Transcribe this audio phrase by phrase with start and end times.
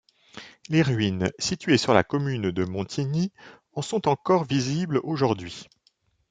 [0.67, 3.31] Les ruines, situées sur la commune de Montigny,
[3.73, 5.67] en sont encore visibles aujourd'hui.